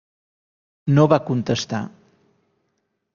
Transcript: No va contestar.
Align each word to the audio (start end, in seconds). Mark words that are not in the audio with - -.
No 0.95 1.05
va 1.13 1.19
contestar. 1.29 1.83